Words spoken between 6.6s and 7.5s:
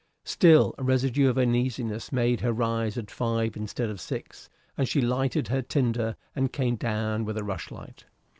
down with a